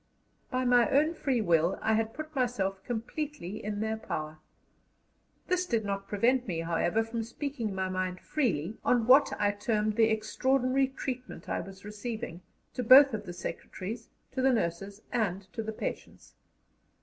[0.49, 4.39] By my own free will I had put myself completely in their power.
[5.45, 9.97] This did not prevent me, however, from speaking my mind freely on what I termed
[9.97, 12.41] "the extraordinary treatment I was receiving,"
[12.73, 16.33] to both of the secretaries, to the nurses, and to the patients.